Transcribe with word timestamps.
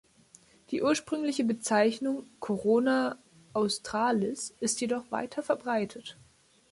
Die 0.71 0.81
ursprüngliche 0.81 1.43
Bezeichnung 1.43 2.25
"Corona 2.39 3.19
Australis" 3.53 4.51
ist 4.59 4.81
jedoch 4.81 5.11
weiter 5.11 5.43
verbreitet. 5.43 6.17